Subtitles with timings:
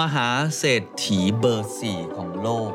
[0.00, 2.70] มหาเศรษฐีเบอร์สี่ของโลก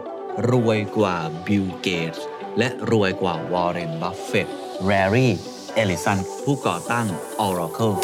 [0.50, 2.26] รวยกว่าบิลเกตส์
[2.58, 5.34] และรวยกว่าวอร์เรนบัฟเฟตต์แลร์รี
[5.76, 7.08] เอลลิสันผู้ก่อตั้ง
[7.48, 7.96] Oracle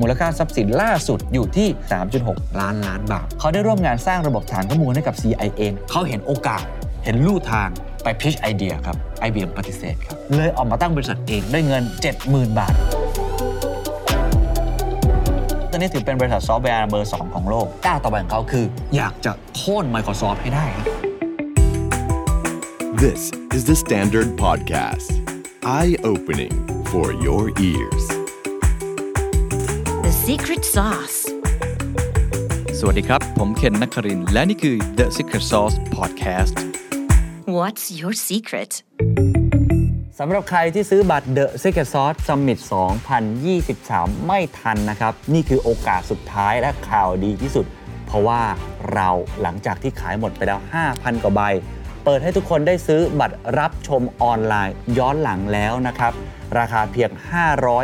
[0.00, 1.68] มูลค่าทรัพย์สินล่าสุดอยู่ที่
[2.14, 6.64] 3.6 ล้านล้านบาท เขาได้ร่วมงานสร้างระบบฐานข้อมูลให้กับ CIA เขาเห็นโอกาส
[7.04, 7.68] เห็นลู่ทาง
[8.02, 8.96] ไป pitch ไอเดียครับ
[9.26, 11.82] IBM ปฏิเสธครับ เลยออกมาตั้งบริษัทเองด้วยเงิน
[12.20, 12.74] 70,000 บาท
[15.76, 18.64] ตอนนี้ถือเป็นบริษัทซอฟต์แวร์เบอร์ 2 ของโลกก้าวต่อไปของเขาคือ
[18.96, 20.86] อยากจะโค่น Microsoft ให้ได้ครับ
[23.02, 23.20] This
[23.56, 25.10] is the Standard Podcast.
[25.78, 26.54] Eye opening
[26.92, 28.04] for your ears.
[30.06, 31.18] The secret sauce.
[32.78, 36.56] สวัสดีครับ ผมเคนนักครินทร์และนี่คือ The Secret Sauce Podcast
[37.58, 38.72] What's your secret?
[40.20, 42.58] สำหรับใครที่ซื้อบัตร The Secret Sauce Summit
[43.62, 47.66] 2023 ไม่ทันนะครับ นี่คือโอกาสสุดท้ายและข่าวดีที่สุด
[48.06, 48.42] เพราะว่า
[48.92, 49.08] เรา
[49.42, 50.60] หลังจากที่ขายหมดไปแล้ว
[50.90, 51.42] 5,000 กว่าใบ
[52.04, 56.12] เปิดให้ทุกคนได้ซื้อบัตรรับชมออนไลน์ย้อนหลังแล้วนะครับ
[56.58, 57.10] ราคาเพียง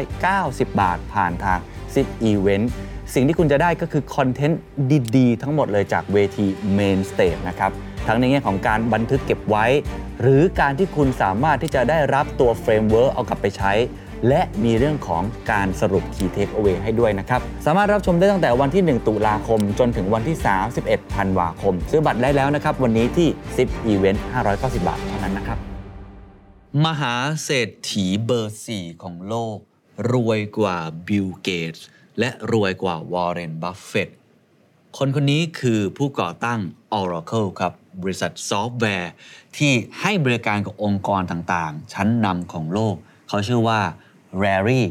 [0.02, 1.58] 590 บาทผ่านทาง
[1.94, 2.66] Sit Event
[3.14, 4.60] สิ่งที่คุณจะได้ก็คือคอนเทนต์
[5.16, 6.46] ดี ๆ ทั้งหมดเลยจากเวที
[6.78, 7.72] Main Stage นะครับ
[8.06, 9.66] ทั้งในแง่ของการบันทึกเก็บไว้
[10.20, 13.72] หรือการที่คุณสามารถที่จะได้รับตัว framework เอากลับไปใช้
[14.28, 20.36] และมีเรื่องของการสรุป Key Takeaway ให้ด้วยนะครับ สามารถรับชมได้ตั้งแต่วันที่ 1 ตุลาคม จนถึงวันที่
[20.76, 23.28] 31ธันวาคม ซื้อบัตรได้แล้วนะครับ วันนี้ที่
[23.60, 24.18] Zipevent
[24.52, 25.58] 590 บาทเท่านั้นนะครับ
[26.84, 27.14] มหา
[27.44, 29.56] เศรษฐีเบอร์ 4 ของโลก
[30.12, 31.86] รวยกว่าบิลเกตส์
[32.18, 34.16] และรวยกว่าวอร์เรนบัฟเฟตต์
[34.98, 36.60] คนคนนี้คือผู้ก่อตั้ง
[37.00, 39.12] Oracle ครับ บริษัทซอฟต์แวร์
[39.56, 42.94] ที่ให้บริการกับองค์กรต่างๆ ชั้นนำของโลก
[43.28, 43.80] เขาชื่อว่า
[44.42, 44.82] Larry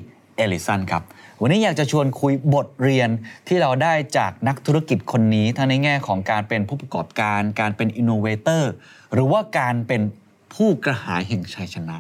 [0.44, 1.04] Ellison ครับ
[1.42, 3.10] วันนี้อยากจะชวนคุยบทเรียน
[3.48, 8.72] ที่เราได้จากนักธุรกิจคนนี้ ทั้งในแง่ของการเป็นผู้ประกอบการ การเป็น innovator
[9.14, 10.02] หรือว่าการเป็น
[10.54, 11.98] ผู้กระหายแห่งชัยชนะ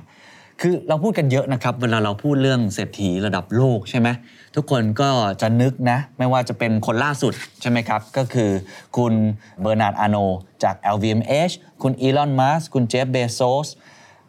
[0.61, 4.07] คือเราพูดกันเยอะนะครับ เวลาเราพูดเรื่องเศรษฐีระดับโลกใช่ไหม
[4.55, 5.09] ทุกคนก็
[5.41, 8.49] จะนึกนะ ไม่ว่าจะเป็นคนล่าสุดใช่ไหมครับ ก็คือ
[8.97, 9.13] คุณ
[9.61, 10.17] เบอร์นาร์ดอาร์โนลต์
[10.63, 13.67] จาก LVMH คุณอีลอนมัสก์คุณเจฟเบโซส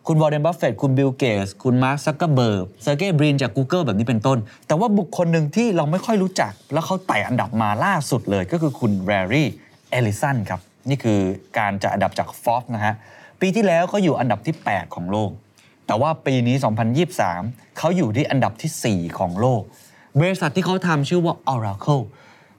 [0.07, 9.49] คุณวอร์เรนบัฟเฟตต์คุณบิลเกตส์คุณมาร์คซักเกอร์เบิร์กเซอร์เกย์บรินจาก Google แบบนี้เป็นต้น แต่ว่าบุคคลหนึ่งที่เราไม่ค่อยรู้จัก แล้วเขาไต่อันดับมาล่าสุดเลยก็คือคุณแลร์รี
[9.91, 11.21] เอลลิสันครับ นี่คือ
[11.59, 12.95] การจัดอันดับจากฟอ b นะฮะ
[13.41, 15.31] ปีที่แล้วเขาอยู่อันดับที่ 8 ของโลก
[15.87, 16.57] แต่ว่าปีนี้
[17.17, 19.63] 2023 เขาอยู่ที่อันดับที่ 4 ของโลก
[20.21, 22.03] บริษัทที่เขาทำชื่อว่า Oracle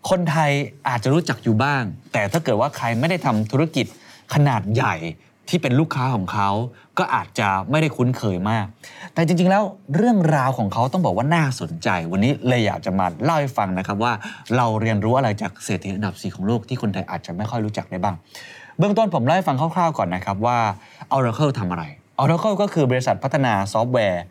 [0.10, 0.52] คนไทย
[0.88, 1.84] อาจจะรู้จักอยู่บ้าง
[2.14, 3.86] แต่ถ้าเกิดว่าใครไม่ได้ทำธุรกิจ
[4.34, 4.96] ขนาดใหญ่
[5.50, 6.50] ที่เป็นลูกค้าของเขา
[7.00, 8.66] ก็อาจจะไม่ได้คุ้นเคยมาก
[9.14, 9.64] แต่จริงๆ แล้ว
[9.96, 14.14] เรื่องราวของเขาต้องบอกว่าน่าสนใจ วันนี้เลยอยากจะมาเล่าให้ฟังนะครับว่า
[14.58, 18.16] เราเรียนรู้อะไรจากเศรษฐีอันดับ 4 ของโลกที่คนไทยอาจจะไม่ค่อยรู้จักได้บ้าง
[18.78, 20.58] เบื้องต้นผมเล่าให้ฟังคร่าวๆ ก่อนนะครับว่า
[21.16, 21.84] Oracle ทำอะไร
[22.22, 24.24] Oracle ก็คือบริษัทพัฒนาซอฟต์แวร์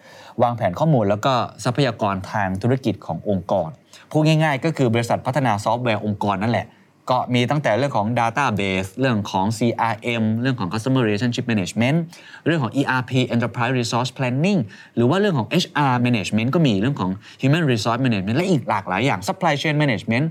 [0.42, 1.34] วางแผนข้อมูล แล้วก็
[1.64, 3.68] ทรัพยากรทางธุรกิจขององค์กร
[4.10, 6.66] พูดง่ายๆ ก็คือบริษัทพัฒนาซอฟต์แวร์องค์กรนั่นแหละ
[7.10, 11.98] ก็มีตั้งแต่เรื่องของ Database เรื่องของ CRM เรื่องของ Customer Relationship Management
[12.46, 14.60] เรื่องของ ERP Enterprise Resource Planning
[14.94, 17.10] หรือว่าเรื่องของ HR Management ก็มีเรื่องของ
[17.42, 20.26] Human Resource Management และอีกหลากหลายอย่าง Supply Chain Management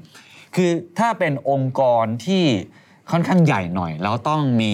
[0.55, 2.45] คือถ้าเป็นองค์กรที่
[3.11, 4.73] ค่อนข้างใหญ่หน่อย แล้วต้องมี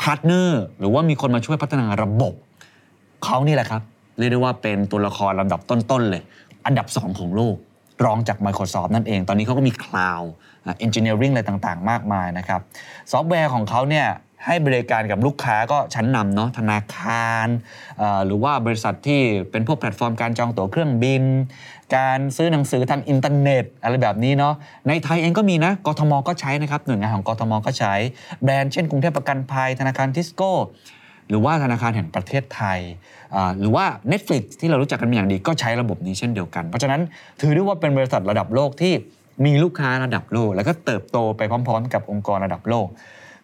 [0.00, 2.34] partner หรือว่ามีคนมาช่วยพัฒนาระบบ
[3.24, 3.82] เขานี่แหละครับ
[4.18, 6.22] เรียกได้ว่าเป็นตัวละครลำดับต้น ๆ เลย
[6.66, 7.56] อันดับ 2 ของโลก
[8.04, 10.26] รองจาก Microsoft นั่นเอง ตอนนี้เขาก็มี Cloud
[10.84, 12.60] Engineering อะไรต่างๆ มากมายนะครับ
[13.12, 14.08] ซอฟต์แวร์ของเขาเนี่ย
[14.46, 17.48] ให้บริการกับลูกค้าก็ชั้นนำเนาะธนาคาร
[18.26, 19.20] หรือว่าบริษัทที่
[19.50, 21.22] เป็นพวกแพลตฟอร์มการจองตั๋วเครื่องบิน
[21.96, 24.54] การซื้อหนังสือทางอินเทอร์เน็ต อะไรแบบนี้เนาะ
[24.88, 27.94] ในไทยเองก็มีนะกทมก็ใช้นะครับหน่วยงานของกทมก็ใช้
[28.44, 30.52] แบรนด์เช่นกรุงเทพประกันภัยธนาคารทิสโก้
[31.28, 32.80] หรือว่าธนาคารแห่งประเทศไทย
[33.58, 37.00] หรือว่า Netflix ที่เรารู้จักกันเป็นอย่างดีก็ใช้ระบบนี้เช่นเดียวกัน เพราะฉะนั้น
[37.40, 38.92] ถือได้ว่าเป็นบริษัทระดับโลกที่
[39.44, 42.86] มีลูกค้าระดับโลก แล้วก็เติบโตไปพร้อม ๆ กับองค์กรระดับโลก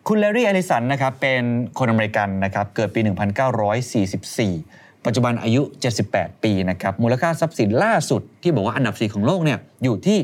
[0.09, 1.43] คุณแลร์รีเอลลิสันนะครับเป็น
[1.79, 5.63] คนอเมริกันนะครับเกิดปี 1944 ปัจจุบันอายุ
[6.03, 10.19] 78 ปีนะครับมูลค่าทรัพย์สินล่าสุดที่บอกว่าอันดับ 4 ของโลกเนี่ยอยู่ที่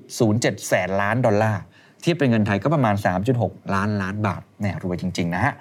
[0.00, 2.94] 1.07 แสนล้านดอลลาร์เทียบเป็นเงินไทยก็ประมาณ
[3.34, 5.54] 3.6 ล้านล้านบาทเนี่ยรวยจริง ๆ นะฮะ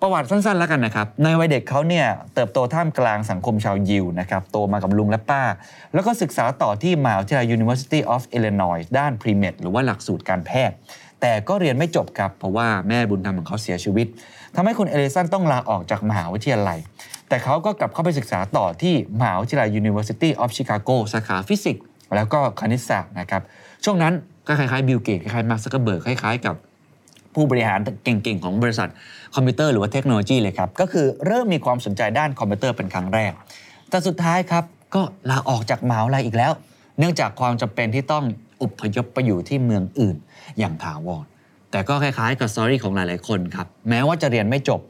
[0.00, 5.42] ประวัติสั้น ๆ แล้วกันนะครับ ในวัยเด็กเขาเนี่ยเติบโตท่ามกลางสังคมชาวยิวนะครับโตมากับลุงและป้า
[5.94, 10.76] แล้วก็ศึกษาต่อที่มหาวิทยาลัย University of Illinois ด้าน pre-med หรือว่าหลักสูตรการแพทย์
[11.20, 14.06] แต่ก็เรียนไม่จบครับ เพราะว่าแม่บุญธรรมของเขาเสียชีวิต
[14.54, 16.78] ทำให้คุณเอลลิสันต้องลาออกจากมหาวิทยาลัย
[17.30, 21.84] แต่เขาก็กลับเข้าไปศึกษาต่อที่มหาวิทยาลัย University of Chicago สาขาฟิสิกส์
[22.14, 23.42] แล้วก็คณิตศาสตร์นะครับ
[23.84, 24.14] ช่วงนั้น
[24.46, 26.54] ก็คล้ายๆบิลเกตคล้ายๆมาร์คซักเกอร์เบิร์กคล้ายๆกับ
[27.34, 28.88] ผู้บริหารเก่งๆ ของบริษัท
[29.34, 33.32] คอมพิวเตอร์หรือว่าเทคโนโลยีเลยครับ ก็คือเริ่มมีความสนใจด้านคอมพิวเตอร์เป็นครั้งแรก
[33.90, 36.52] แต่สุดท้ายครับ ก็ลาออกจากมหาวิทยาลัยอีกแล้ว
[36.98, 38.24] เนื่องจากความจำเป็นที่ต้อง
[38.62, 40.16] อพยพไปอยู่ที่เมืองอื่น
[40.58, 41.24] อย่างถาวร
[41.70, 44.80] แต่ก็คล้ายๆกับ story ของหลายๆคนครับแม้ว่าจะเรียนไม่จบ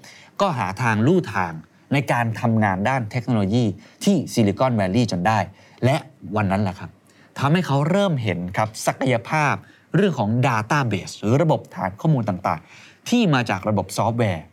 [0.40, 1.52] ก็หาทางลู่ทาง
[1.92, 3.64] ในการทำงานด้านเทคโนโลยี
[4.04, 5.38] ที่ซิลิคอนแวลลีย์จนได้
[5.84, 5.96] และ
[6.36, 6.90] วันนั้นแหละครับ
[7.38, 9.54] ทำให้เขาเริ่มเห็นครับศักยภาพ
[9.96, 14.44] เรื่องของ Database หรือระบบฐานข้อมูลต่างๆ ที่มาจากระบบซอฟต์แวร์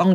[0.00, 0.10] ต้อง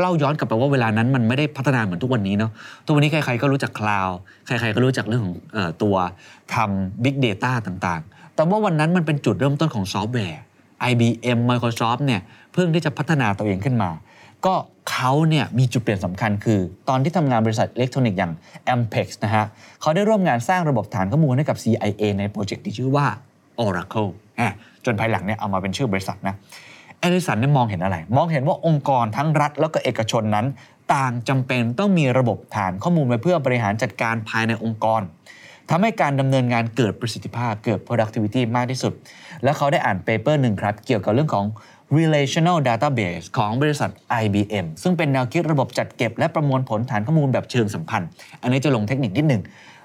[0.00, 2.50] เล่าย้อนกลับไปว่าเวลานั้นมันไม่ได้พัฒนาเหมือนทุกวันนี้เนาะ
[2.84, 5.96] ทุกวันนี้ใครๆก็รู้จักคลาวด์ใครๆก็รู้จักเรื่องของเอ่อตัว
[6.54, 10.40] ทำ Big Data ต่างๆ แต่ว่าวันนั้นมันเป็นจุดเริ่มต้นของซอฟต์แวร์
[10.90, 12.20] IBM Microsoft เนี่ย
[12.52, 13.90] เพิ่งที่จะพัฒนาตัวเองขึ้นมา
[14.46, 14.54] ก็
[14.90, 18.32] เขาเนี่ยมีจุดเปลี่ยนสำคัญคือ ตอนที่ทำงานบริษัทอิเล็กทรอนิกส์อย่าง
[18.74, 19.44] Ampex นะฮะ
[19.80, 23.06] เขาได้ร่วมงานสร้างระบบฐานข้อมูลให้กับ CIA ใน project ที่ชื่อว่า
[23.64, 24.10] Oracle
[24.40, 24.52] อะ
[24.84, 26.34] จนภายหลังเนี่ยเอามาเป็นชื่อบริษัทนะ
[27.00, 30.46] เอลลิสันเนี่ยมองเห็นอะไร มองเห็นว่าองค์กรทั้งรัฐแล้วก็เอกชนนั้น
[30.94, 35.02] ต่างจำเป็นต้องมีระบบฐานข้อมูลไว้เพื่อบริหารจัดการภายในองค์กร
[35.70, 38.92] ทำให้การดำเนินงานเกิดประสิทธิภาพเกิด productivity มากที่สุด
[39.44, 41.44] แล้วเขาได้อ่านเปเปอร์หนึ่งครับ เกี่ยวกับเรื่องของ
[41.98, 43.90] relational database ของบริษัท
[44.22, 48.08] IBM ซึ่งเป็นแนวคิดระบบจัดเก็บ และประมวลผลฐานข้อมูลแบบเชิงสัมพันธ์
[48.42, 49.42] อันนี้จะลงเทคนิคนิดหนึ่ง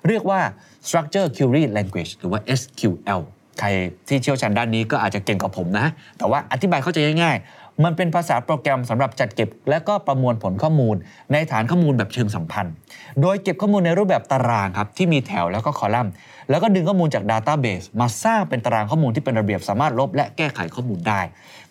[0.07, 0.39] เรียกว่า
[0.87, 3.21] structure query language หรือว่า SQL
[3.59, 3.67] ใคร
[4.07, 5.87] ที่เชี่ยวชาญด้านนี้ก็อาจจะเก่งกว่าผมนะ
[6.17, 10.95] แต่ว่าอธิบายเข้าใจง่ายๆ มันเป็นภาษาโปรแกรมสำหรับจัดเก็บ และก็ประมวลผลข้อมูล
[11.33, 12.73] ในฐานข้อมูลแบบเชิงสัมพันธ์
[13.21, 16.13] โดยเก็บข้อมูลในรูปแบบตารางครับที่มีแถวแล้วก็คอลัมน์
[16.49, 21.21] แล้วก็ดึงข้อมูลจาก Database มาสร้างเป็นตารางข้อมูลที่เป็นระเบียบสามารถลบและแก้ไขข้อมูลได้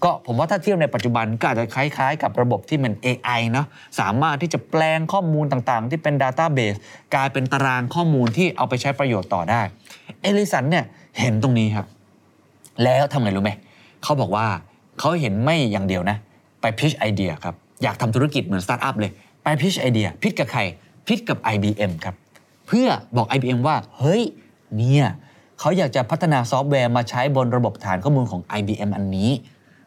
[0.04, 3.66] ก็ผมว่าถ้าเทียบในปัจจุบันก็อาจจะคล้ายๆ กับระบบที่มัน AI เนาะ
[4.00, 6.78] สามารถที่จะแปลงข้อมูลต่างๆ ที่เป็น Database
[7.14, 9.60] กลายเป็นตารางข้อมูลที่เอาไปใช้ประโยชน์ต่อได้
[10.22, 10.84] เอลลิสันเนี่ย
[11.18, 11.86] เห็นตรงนี้ครับ
[12.84, 13.52] แล้วทำไงรู้ไหม
[14.02, 14.46] เขาบอกว่า
[15.00, 16.16] เขาเห็นไม่อย่างเดียวนะ
[16.60, 19.12] ไป pitch ไอเดียครับ อยากทำธุรกิจเหมือนสตาร์ทอัพเลย
[19.42, 20.60] ไปพิชไอเดีย พิชกับใคร
[21.06, 22.14] พิชกับ IBM ครับ
[22.66, 24.22] เพื่อบอก IBM ว่า เฮ้ย
[24.76, 25.06] เนี่ย
[25.60, 29.30] เขาอยากจะพัฒนาซอฟต์แวร์มาใช้บนระบบฐานข้อมูลของ IBM อันนี้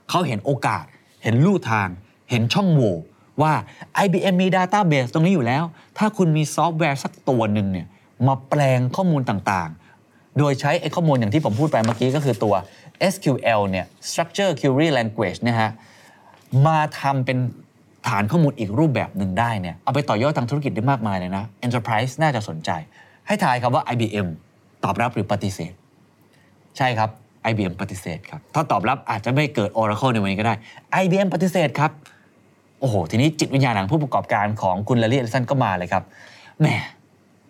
[0.10, 0.84] เขาเห็นโอกาส
[1.24, 1.88] เห็นลู่ทาง
[2.30, 2.96] เห็นช่องโหว่
[3.42, 3.54] ว่า
[4.04, 5.64] IBM มี Database ตรงนี้อยู่แล้ว
[5.98, 7.88] ถ้าคุณมีซอฟต์แวร์สักตัวหนึ่งเนี่ย
[8.28, 12.56] มาแปลงข้อมูลต่างๆ โดยใช้ไอ้ข้อมูลอย่างที่ผมพูดไปเมื่อกี้ก็คือตัว
[13.14, 15.70] SQL เนี่ย Structure Query Language นะฮะ
[16.68, 17.38] มาทำเป็น
[18.08, 22.70] ฐานข้อมูลอีกรูปแบบหนึ่งได้เนี่ยเอาไปต่อยอดทางธุรกิจได้มากมายเลยนะ Enterprise น่าจะสนใจ
[23.28, 24.28] ให้ทายครับว่า IBM
[24.84, 25.74] ตอบรับหรือปฏิเสธ
[26.78, 27.10] ใช่ครับ
[27.50, 30.56] IBM ปฏิเสธครับถ้าตอบรับอาจจะไม่เกิด Oracle ในวันนี้ก็ได้
[31.04, 31.92] IBM ปฏิเสธครับ
[32.80, 36.04] โอ้โห ทีนี้จิตวิญญาณของผู้ประกอบการของคุณแลร์รีเอลลิสันก็มาเลยครับ
[36.60, 36.68] แหม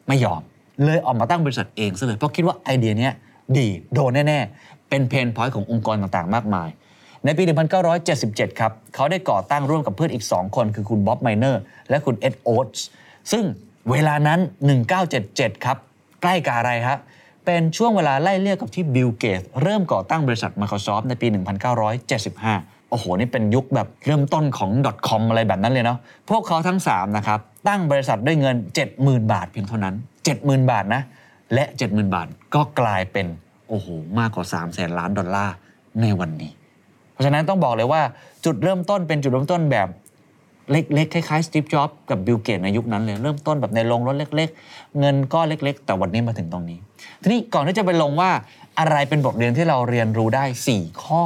[0.07, 0.41] ไม่ยอม
[0.85, 3.09] เลยออกมาตั้งบริษัทเองซะเลยเพราะคิดว่าไอเดียนี้
[3.57, 6.69] ดีโดนแน่ๆ เป็น pain point ขององค์กรต่างๆ มากมาย
[7.25, 7.43] ในปี
[8.01, 12.85] 1977 ครับเขาได้ก่อตั้งร่วมกับเพื่อนอีก 2 คนคือคุณบ๊อบไมเนอร์และคุณเอ็ดโอ๊ตส์
[13.31, 13.43] ซึ่ง
[13.91, 14.39] เวลานั้น
[15.01, 15.77] 1977 ครับ
[16.21, 16.99] ใกล้กับอะไรครับ
[17.45, 24.71] เป็นช่วงเวลาไล่เลี่ยกับที่บิลเกตเริ่มก่อตั้งบริษัท Microsoft ในปี 1975 โอ้โห นี่เป็นยุคแบบเริ่มต้นของ
[25.07, 25.97] .com อะไรแบบนั้นเลยเนาะ
[26.29, 28.55] พวกเขาทั้ง 3 นะครับ ตั้งบริษัทด้วยเงิน
[28.93, 29.95] 70,000 บาทเพียงเท่านั้น
[30.33, 31.01] 70,000 บาทนะ
[31.53, 33.27] และ 70,000 บาทก็กลายเป็น
[33.69, 33.87] โอ้โห
[34.19, 35.55] มากกว่า3 0 0แสนล้านดอลลาร์
[36.01, 36.51] ในวันนี้
[37.13, 38.01] เพราะฉะนั้นต้องบอกเลยว่า
[38.45, 39.87] จุดเริ่มต้นเป็นจุดเริ่มต้นแบบ
[40.71, 46.79] เล็กๆ คล้ายๆสตีฟจ็อบส์กับบิลเกตในยุคนั้นเลย เริ่มต้นแบบในโรงรถเล็ก ๆ เงินก็เล็ก ๆ แต่วันนี้มาถึงตรงนี้
[47.21, 48.31] ทีนี้ก่อนที่จะไปลงว่า
[48.79, 51.23] อะไรเป็นบทเรียนที่เราเรียนรู้ได้ 4 ข้อ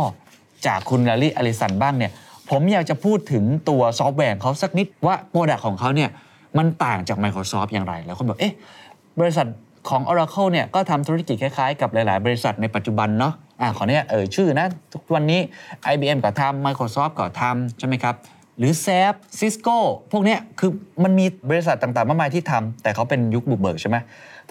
[0.66, 2.12] จากคุณแลร์รีเอลลิสันบ้างเนี่ย
[2.50, 6.10] ผมอยากจะพูดถึงตัวซอฟต์แวร์เขาสักนิดว่า product ของเขาเนี่ย
[6.58, 8.54] มันต่างจาก Microsoft อย่างไร แล้วคนบอกเอ๊ะ
[9.20, 9.48] บริษัท
[9.90, 15.40] ของ Oracle เนี่ยก็ทำธุรกิจคล้ายๆ กับหลาย ๆ บริษัทในปัจจุบันเนาะอ่าขอเนี่ยเอ่ยชื่อนะ ทุกวันนี้
[15.94, 18.16] IBM ก็ทำ Microsoft ก็ทำใช่ไหมครับ
[18.58, 19.78] หรือ SAP Cisco
[20.12, 20.72] พวกเนี้ยคือ
[21.04, 23.98] มันมีบริษัทต่างๆ มากมายที่ทำแต่เขาเป็นยุคบุกเบิกใช่ไหม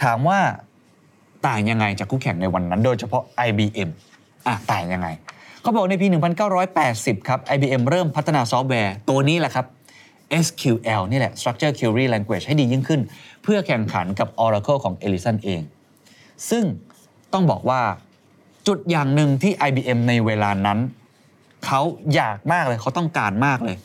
[0.02, 0.38] ถามว่า
[1.46, 3.90] ต่างยังไงจากคู่แข่งในวันนั้น โดยเฉพาะ IBM
[4.46, 5.08] อะต่างยังไง
[5.62, 6.06] เขาบอกในปี
[6.66, 9.66] 1980 ครับ IBM เริ่มพัฒนาซอฟต์แวร์ตัวนี้แหละครับ
[10.46, 13.00] SQL นี่แหละ Structure Query Language ให้ดียิ่งขึ้น
[13.42, 15.62] เพื่อแข่งขันกับ Oracle ของ Ellison เอง
[16.50, 16.64] ซึ่ง
[17.32, 17.80] ต้องบอกว่า
[18.68, 20.78] จุดอย่างหนึ่งที่ IBM ในเวลานั้น
[21.64, 21.80] เขา
[22.14, 23.76] อยากมากเลยเขาต้องการมากเลย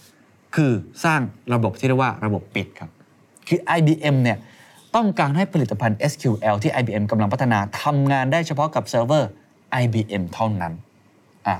[0.55, 0.71] คือ
[1.05, 1.21] สร้าง
[1.53, 2.89] ระบบที่เรียกว่าระบบปิดครับ
[3.47, 4.37] คือ IBM เนี่ย
[4.95, 9.29] ต้องการให้ผลิตภัณฑ์ SQL ที่ IBM กำลังพัฒนาทำงานได้เฉพาะกับเซิร์ฟเวอร์
[9.81, 10.73] IBM เท่านั้น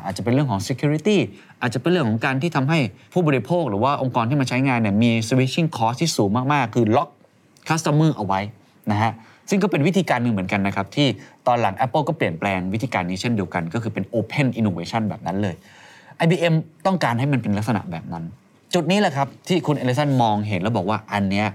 [0.06, 1.18] อาจจะเป็นเรื่องของ security
[1.62, 2.80] อาจจะเป็นเรื่องของการที่ทำให้
[3.14, 7.10] ผู้บริโภค หรือว่าองค์กรที่มาใช้งานเนี่ยมี switching cost ที่สูงมาก ๆ คือล็อก
[7.70, 8.40] customer เอาไว้
[8.92, 9.12] นะฮะ
[9.50, 11.08] ซึ่งก็เป็นวิธีการหนึ่งเหมือนกันนะครับ ที่
[11.48, 15.56] ตอนหลัง Apple ก็เปลี่ยนแปลงวิธีการนี้เช่นเดียวกัน ก็คือเป็น Open Innovation แบบนั้นเลย
[16.24, 18.24] IBM ต้องการให้มันเป็นลักษณะแบบนั้น
[18.74, 21.48] จุดนี้แหละครับที่คุณเอลลิสันมองเห็นแล้วบอกว่าอันเนี้ย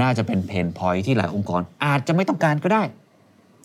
[0.00, 2.82] น่าจะเป็น pain point ที่หลายองค์กรอาจจะไม่ต้องการก็ได้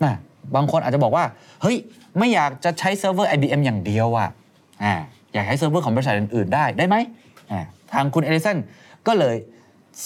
[0.04, 0.16] นะ
[0.56, 1.24] บางคนอาจจะบอกว่า
[1.62, 1.78] เฮ้ย
[2.18, 4.30] ไม่อยากจะใช้เซิร์ฟเวอร์ IBM อย่างเดียวอะ
[4.84, 4.94] อ่า
[5.34, 6.96] อยากใช้เซิร์ฟเวอร์ของบริษัทอื่น ๆ ได้ได้ไหม
[7.52, 7.62] อ่า
[7.94, 8.58] ทางคุณเอลลิสัน
[9.08, 9.36] ก็เลย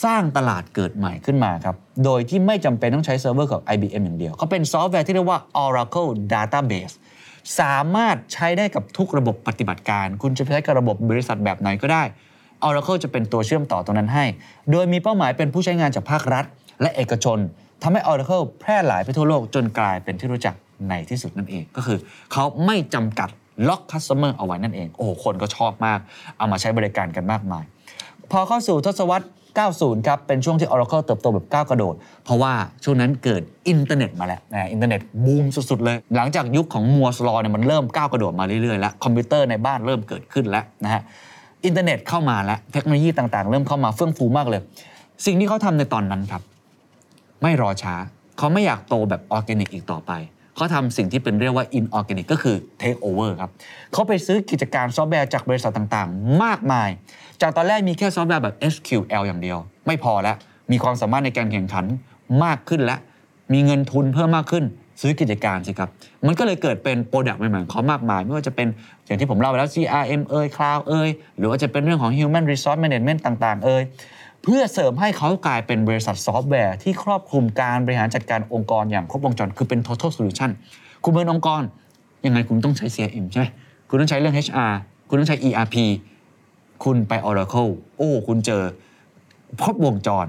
[0.03, 6.96] สร้างตลาดเกิดใหม่ขึ้นมาครับ โดยที่ไม่จำเป็นต้องใช้เซิร์ฟเวอร์ของ IBM อย่างเดียว เขาเป็นซอฟต์แวร์ที่เรียกว่า Oracle Database
[7.60, 12.03] สามารถใช้ได้กับทุกระบบปฏิบัติการ คุณจะใช้กับระบบบริษัทแบบไหนก็ได้
[12.67, 14.25] Oracle จะเป็นตัวเชื่อมต่อตรงนั้นให้
[14.72, 16.46] โดยมีเป้าหมายเป็นผู้ใช้งานจากภาครัฐ
[16.81, 17.39] และเอกชน
[17.83, 20.55] ทำให้ Oracle แพร่หลายไปทั่วโลกจนกลายเป็นที่รู้จัก
[20.89, 21.98] ในที่สุดนั่นเอง ก็คือ
[22.33, 23.29] เขาไม่จำกัด
[23.67, 26.00] ล็อกคัสเตอร์เอาไว้นั่นเอง โอ้โห คนก็ชอบมาก
[26.38, 27.63] เอามาใช้บริการกันมากมาย
[28.31, 29.27] พอเข้าสู่ทศวรรษ
[29.65, 31.95] 90 ครับ เป็นช่วงที่ Oracle เติบโตแบบก้าวกระโดด
[32.25, 41.01] เพราะว่าช่วงนั้นเกิดอินเทอร์เน็ตมาแล้วนะอินเทอร์เน็ตบูมสุด ๆ เลย หลังจากยุคของ Moore's Law เนี่ยมันเริ่มก้าวกระโดดมาเรื่อยๆแล้ว คอมพิวเตอร์ในบ้านเริ่มเกิดขึ้นแล้วนะฮะ
[41.65, 44.62] อินเทอร์เน็ตเข้ามาแล้ว เทคโนโลยีต่างๆ เริ่มเข้ามาเฟื่องฟูมากเลย
[45.25, 46.41] สิ่งที่เขาทำในตอนนั้นครับ
[47.41, 47.96] ไม่รอช้า
[48.38, 50.12] เขาไม่อยากโตแบบออร์แกนิกอีกต่อไป
[50.55, 53.51] เขาทำสิ่งที่เป็นเรียกว่า inorganic ก็คือ take over ครับ
[53.93, 56.89] เขาไปซื้อกิจการซอฟต์แวร์จากบริษัทต่างๆ มากมาย
[57.41, 60.36] จากตอนแรกมีแค่ซอฟต์แวร์แบบ SQL อย่างเดียว ไม่พอแล้ว
[60.72, 61.86] มีความสามารถในการแข่งขัน
[62.43, 62.96] มากขึ้นและ
[63.53, 64.63] มีเงินทุนเพิ่มมากขึ้น
[65.01, 65.89] ซื้อกิจการสิครับ
[66.27, 68.67] มันก็เลยเกิดเป็น product ใหม่ๆเขามากมาย ไม่ว่าจะเป็น
[69.05, 73.84] อย่างที่ผมเล่าไปแล้ว CRM เอ่ย Cloud เอ่ย หรือว่าจะเป็นเรื่องของ Human Resource Management ต่าง ๆ เอ่ย
[74.43, 80.50] เพื่อเสริมให้เขากลายเป็นบริษัทซอฟต์แวร์ที่ครอบคลุมการบริหารจัดการองค์กรอย่างครบวงจรคือเป็น total solution
[81.03, 81.62] คุณเป็นองค์กร
[82.25, 83.46] ยังไงคุณต้องใช้ CRM ใช่ไหม
[83.89, 84.74] คุณต้องใช้เรื่อง HR
[85.08, 85.75] คุณต้องใช้ ERP
[86.84, 88.63] คุณไป Oracle โอ้ คุณเจอ
[89.63, 90.27] ครบวงจร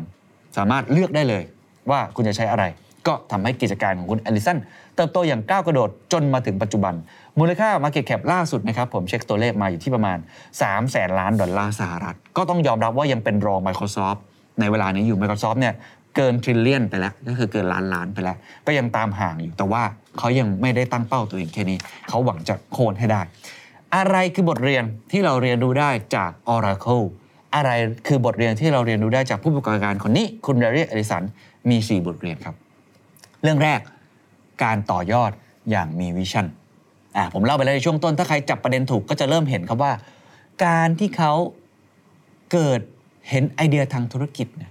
[0.56, 1.42] สามารถเลือกได้เลย
[1.90, 2.64] ว่าคุณจะใช้อะไร
[3.06, 4.58] ก็ทำให้กิจการของคุณเอลลิสัน
[4.96, 6.94] เติบโตอย่างก้าวกระโดดจนมาถึงปัจจุบัน
[7.38, 10.18] มูลค่า Market Cap ล่าสุดนะครับผมเช็คตัวเลขมาอยู่ที่ประมาณ
[10.54, 14.20] 3แสนล้านดอลลาร์สหรัฐ ก็ต้องยอมรับว่ายังเป็นรอง Microsoft
[14.60, 15.74] ในเวลานี้อยู่ Microsoft เนี่ย
[16.16, 19.82] เกินทริลเลียนไปแล้ว ก็คือเกินล้านล้านไปแล้ว ก็ยังตามห่างอยู่ แต่ว่า
[20.18, 23.20] เขายังไม่ได้ตั้งเป้าตัวเองแค่นี้ เขาหวังจะโค่นให้ได้
[23.96, 27.04] อะไรคือบทเรียนที่เราเรียนรู้ได้จาก Oracle
[27.54, 27.70] อะไร
[28.06, 31.22] คือบทเรียนที่เราเรียนรู้ได้จากผู้ประกอบการคนนี้ คุณแลร์รี เอลลิสัน
[31.70, 32.54] มี 4 บทเรียนครับ
[33.42, 33.80] เรื่องแรก
[34.64, 35.30] การต่อยอด
[35.70, 36.46] อย่างมี vision
[37.16, 39.92] อะผมเล่าไปแล้วในช่วงต้น ถ้าใครจับประเด็นถูกก็จะเริ่มเห็นครับว่า
[40.64, 41.32] การที่เขา
[42.52, 42.80] เกิด
[43.30, 44.70] เห็นไอเดียทางธุรกิจเนี่ย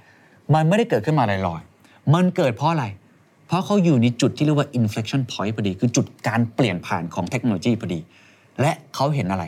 [0.54, 2.86] มันไม่ได้เกิดขึ้นมาลอยๆ มันเกิดเพราะอะไร
[3.48, 8.00] เพราะเขาอยู่ในจุดที่เรียกว่า inflection point พอดี คือจุดการเปลี่ยนผ่านของเทคโนโลยีพอดี
[8.62, 9.44] และเขาเห็นอะไร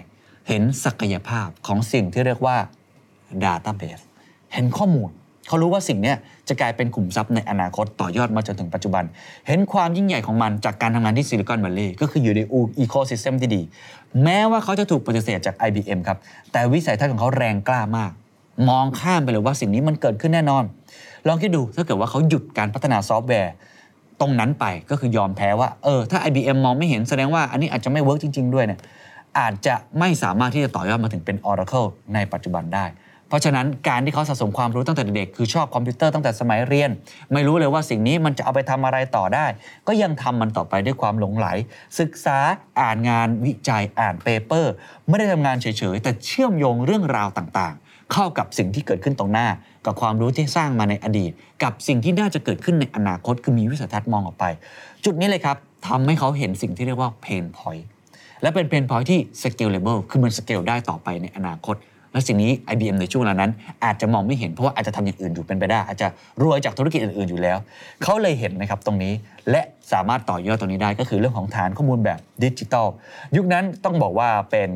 [0.47, 2.57] เห็นศักยภาพของสิ่งที่เรียกว่า
[3.43, 4.03] database
[4.53, 5.11] เห็นข้อมูล
[5.47, 6.13] เขารู้ว่าสิ่งนี้
[6.47, 9.03] จะกลายเป็นขุมทรัพย์ในอนาคตต่อยอดมาจนถึงปัจจุบัน
[9.47, 12.41] เห็นความยิ่งใหญ่ของมันจากการทำงานที่ซิลิคอนวัลเลย์ก็คืออยู่ใน
[12.79, 13.61] อีโคซิสเต็มที่ดี
[14.23, 16.17] แม้ว่าเขาจะถูกปฏิเสธจาก IBM ครับ
[16.51, 18.11] แต่วิสัยทัศน์ของเขาแรงกล้ามาก
[18.69, 20.63] มองข้ามไปเลยว่าสิ่งนี้มันเกิดขึ้นแน่นอน
[21.27, 23.53] ลองคิดดูถ้าเกิดว่าเขาหยุดการพัฒนาซอฟต์แวร์
[24.21, 28.79] ตรงนั้นไปก็คือยอมแพ้ว่าเออถ้า IBM มองไม่เห็นแสดงว่าอันนี้อาจจะไม่ work จริง ๆ ด้วยเนี่ย
[29.39, 32.85] อาจจะไม่สามารถที่จะต่อยอดมาถึงเป็น Oracle ในปัจจุบันได้
[33.31, 36.91] เพราะฉะนั้นการที่เขาสะสมความรู้ตั้งแต่เด็กคือชอบคอมพิวเตอร์ตั้งแต่สมัยเรียน
[37.33, 39.45] ไม่รู้เลยว่าสิ่งนี้มันจะเอาไปทำอะไรต่อได้
[39.87, 41.47] ก็ยังทำมันต่อไปด้วยความหลงใหล
[41.99, 42.37] ศึกษา
[42.79, 44.73] อ่านงานวิจัยอ่านเปเปอร์
[45.07, 49.47] ไม่ได้ทำงานเฉยๆ แต่เชื่อมโยงเรื่องราวต่างๆ เข้ากับสิ่งที่เกิดขึ้นตรงหน้า
[49.85, 51.31] กับความรู้ที่สร้างมาในอดีต
[51.63, 54.45] กับสิ่งที่น่าจะเกิดขึ้นในอนาคตคือมีวิสัยทัศน์มองออกไป
[55.05, 55.57] จุดนี้เลยครับ
[55.87, 57.85] ทำให้เขาเห็นสิ่งที่เรียกว่า pain point
[58.41, 61.77] และเป็น pain point ที่ scalable คือมัน scale ได้ต่อไปในอนาคต
[62.13, 63.51] และสิ่งนี้ IBM ในช่วงเวลานั้น
[63.85, 66.07] อาจจะมองไม่เห็นเพราะว่าอาจจะทำอย่างอื่นอยู่เป็นไปได้ อาจจะ
[66.43, 67.57] รวยจากธุรกิจอื่น ๆอยู่แล้ว
[68.03, 69.13] เขาเลยเห็นนะครับตรงนี้
[69.51, 72.87] และสามารถต่อยอดตรงนี้ได้ก็คือเรื่องของฐานข้อมูลแบบดิจิทัล
[73.37, 74.69] ยุคนั้นต้องบอกว่าเป็น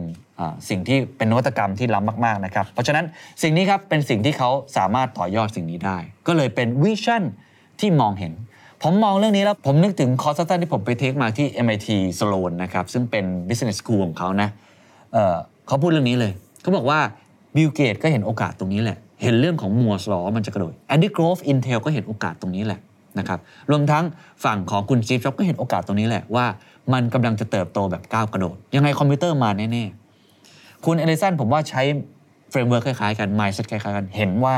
[0.70, 3.06] สิ่งที่เป็นนวัตกรรมที่ล้ำมากๆนะครับเพราะฉะนั้น
[3.42, 7.24] สิ่งนี้ครับเป็นสิ่งที่เขาสามารถต่อยอดสิ่งนี้ได้ ก็เลยเป็น vision
[7.80, 8.34] ที่มองเห็น
[8.84, 11.88] ผมมองเรื่องนี้แล้วผมนึกถึงคอร์สสั้นที่ผมไป take มาที่ MIT
[12.20, 15.16] Sloan นะครับซึ่งเป็น business school ของเขานะ
[15.68, 17.00] เขาพูดเรื่องนี้เลยเขาบอกว่า
[17.56, 22.80] บิลเกตส์ก็เห็นโอกาสตรงนี้แหละ เห็นเรื่องของ Moore's Law มันจะกระโดดแอนดี้ โกรฟ Intel ก็เห็นโอกาสตรงนี้แหละ
[23.20, 23.40] นะครับ
[23.72, 24.04] รวมทั้ง
[24.44, 26.46] ฝั่งของคุณสตีฟจ็อบส์ก็เห็นโอกาสตรงนี้แหละว่า
[26.94, 31.82] มันกำลังจะเติบโตแบบก้าวกระโดด ยังไงคอมพิวเตอร์มาแน่ๆ คุณเอลลิสันผมว่าใช้
[32.50, 34.56] framework คล้ายๆกัน mindset คล้ายๆกัน เห็นว่า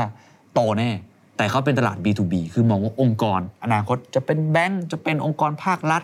[0.54, 0.90] โตแน่
[1.36, 6.02] แต่เขาเป็นตลาด B2B คือมองว่าองค์กร อนาคตจะเป็นแบงก์จะเป็นองค์กรภาครัฐ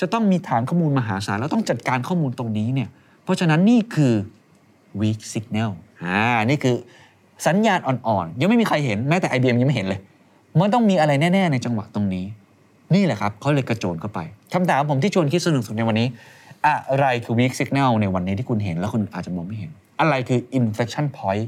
[0.00, 2.88] จะต้องมีฐานข้อมูลมหาศาลแล้วต้องจัดการข้อมูลตรงนี้เนี่ย
[3.24, 4.14] เพราะฉะนั้นนี่คือ
[5.00, 5.70] weak signal
[6.04, 6.76] อ่านี่คือ
[7.46, 10.00] สัญญาณอ่อนๆ ยังไม่มีใครเห็นแม้แต่ IBM ยังไม่เห็นเลย
[10.60, 12.24] มันต้องมีอะไรแน่ ๆ ในจังหวะตรงนี้
[12.94, 14.20] นี่แหละครับเขาเลยกระโจนเข้าไป
[14.54, 16.06] คำถามผมที่ชวนคิดสนุกสุดในวันนี้
[16.66, 21.44] อะไรคือ weak signal ในวันนี้ที่คุณเห็นแล้วคุณอาจจะมองไม่เห็น อะไรคือ inflection point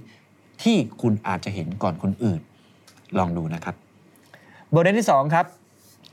[0.62, 2.40] ที่คุณอาจจะเห็นก่อนคนอื่น
[3.18, 3.74] ลองดูนะครับ
[4.72, 5.46] บทเรียนที่ 2 ครับ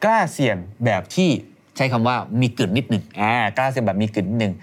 [0.03, 1.29] กล้าเสี่ยงแบบที่
[1.77, 4.53] ใช้คำว่ามีกึ่นนิดหนึ่งอ่ากล้าเสี่ยงแบบมีกึ่นนิดหนึ่ง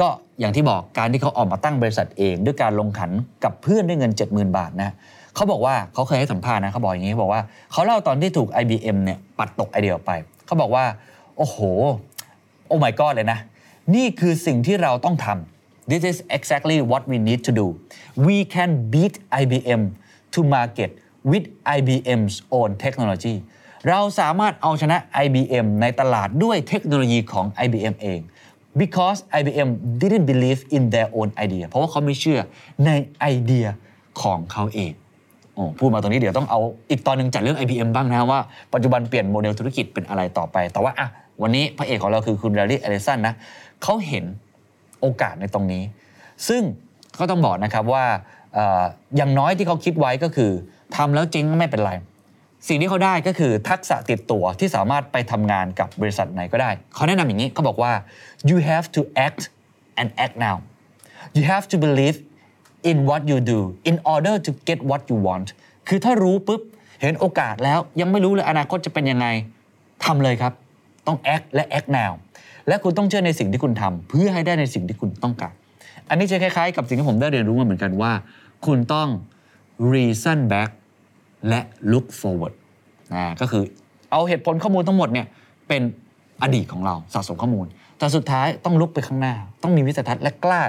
[0.00, 0.08] ก็
[0.40, 3.10] อย่างที่บอกการที่เขาออกมาตั้งบริษัทเอง ด้วยการลงขัน
[3.44, 4.90] กับเพื่อนด้วยเงิน 70,000 บาทนะ
[5.34, 7.42] เขาบอกว่าเขาเคยให้สัมภาษณ์นะเขาบอกอย่างนี้เขาบอกว่า
[7.72, 10.12] เขาเล่าตอนที่ถูก IBM เนี่ยปัดตกไอเดียออกไป
[10.46, 10.84] เขาบอกว่า
[11.36, 11.58] โอ้โห
[12.66, 13.38] โอ้ my god เลยนะ
[13.94, 17.66] นี่คือสิ่งที่เราต้องทำ This is exactly what we need to do
[18.26, 19.82] we can beat IBM
[20.34, 20.90] to market
[21.30, 23.36] with IBM's own technology
[23.88, 28.20] เราสามารถเอาชนะ IBM ในตลาดด้วยเทคโนโลยีของ IBM เอง
[28.76, 32.40] because IBM didn't believe in their own idea เพราะว่าเขาไม่เชื่อ
[32.86, 33.66] ในไอเดีย
[34.22, 34.92] ของเขาเอง
[35.54, 36.60] โอ้พูดมาตรงนี้เดี๋ยวต้องเอา
[36.90, 38.40] อีกตอนหนึ่งจัดเรื่อง IBM บ้างนะว่า
[38.74, 41.08] ปัจจุบันเปลี่ยนโมเดลธุรกิจเป็นอะไรต่อไป แต่ว่าอะ
[41.42, 43.34] วันนี้พระเอกของเราคือคุณแลร์รี เอลลิสันนะ
[43.82, 44.24] เขาเห็น
[45.00, 45.82] โอกาสในตรงนี้
[46.48, 46.62] ซึ่ง
[47.18, 48.04] ก็ต้องบอกนะครับว่า
[48.56, 50.50] อย่างน้อยที่เขาคิดไว้ก็คือ
[50.96, 51.92] ทำแล้วจริงไม่เป็นไร
[52.68, 57.92] สิ่งที่เขาได้ก็คือทักษะติดตัวที่สามารถไปทำงานกับบริษัทไหนก็ได้ เขาแนะนำอย่างนี้เขาบอกว่า
[58.50, 59.42] you have to act
[60.00, 60.56] and act now
[61.36, 62.16] you have to believe
[62.90, 65.48] in what you do in order to get what you want
[65.88, 66.60] คือถ้ารู้ปุ๊บ
[67.00, 69.26] เห็นโอกาสแล้วยังไม่รู้เลยอนาคตจะเป็นยังไง
[70.04, 70.52] ทำเลยครับ
[71.06, 72.12] ต้อง act และ act now
[72.68, 75.52] และคุณต้องเชื่อในสิ่งที่คุณทำเพื่อให้ได้ในสิ่งที่คุณต้องการ
[76.08, 78.12] อันนี้จะคล้ายๆ กับสิ่งที่ผมได้เรียนรู้มาเหมือนกันว่า
[78.66, 79.08] คุณต้อง
[79.92, 80.70] reason back
[81.48, 81.60] และ
[81.92, 82.54] look forward
[83.14, 83.62] นะก็คือ
[84.10, 85.26] เอาเหตุผลข้อมูลทั้งหมดเนี่ย
[85.68, 85.82] เป็น
[86.42, 87.66] อดีตของเราสะสมข้อมูล
[87.98, 90.62] แต่สุดท้ายต้องลุกไปข้างหน้า ต้องมีวิสัยทัศน์และกล้า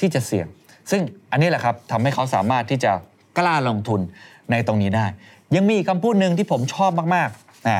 [0.00, 0.46] ที่จะเสี่ยง
[0.90, 2.92] ซึ่งอันนี้แหละครับทำให้เขาสามารถที่จะ
[3.38, 4.00] กล้าลงทุน
[4.50, 5.06] ในตรงนี้ได้
[5.54, 7.78] ยังมีคำพูดหนึ่งที่ผมชอบมากๆนะ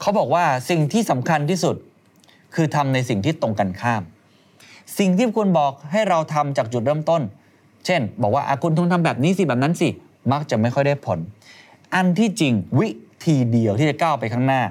[0.00, 1.76] เขาบอกว่าสิ่งที่สำคัญที่สุด
[2.54, 4.02] คือทำในสิ่งที่ตรงกันข้าม
[4.98, 7.22] สิ่งที่คุณบอกให้เราทำจากจุดเริ่มต้น
[7.86, 9.88] เช่น บอกว่าอะคุณต้องทำแบบนี้สิแบบนั้นสิ
[10.32, 11.18] มักจะไม่ค่อยได้ผล
[11.94, 12.88] อันที่จริงวิ
[13.24, 14.62] ธีเดียวที่จะก้าวไปข้างหน้า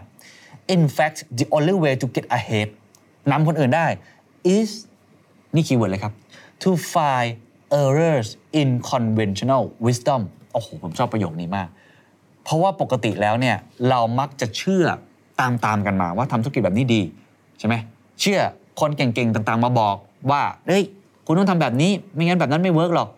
[0.76, 2.68] in fact the only way to get ahead
[3.32, 3.88] นำคนอื่นได้
[4.56, 4.72] is
[5.56, 6.14] นี่ keyword เลยครับ
[6.64, 7.30] to find
[7.82, 8.30] errors
[8.62, 10.22] in conventional wisdom
[10.54, 11.68] โอ้โห ผมชอบประโยคนี้มาก
[12.44, 13.58] เพราะว่าปกติแล้วเนี่ย
[13.90, 14.86] เรามักจะเชื่อ
[15.40, 17.02] ตามตามกันมาว่าทำธุรกิจแบบนี้ดี
[17.60, 17.76] ใช่ไหม
[18.22, 18.40] เชื่อ
[18.80, 19.96] คนเก่งๆ ต่างๆ มาบอก
[20.32, 20.84] ว่า เฮ้ย
[21.26, 23.10] คุณต้องทำแบบนี้ ไม่งั้นแบบนั้นไม่เวิร์กหรอก